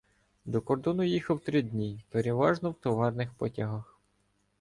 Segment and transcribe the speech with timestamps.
[0.45, 3.99] До кордону їхав три дні, переважно в товарних потягах.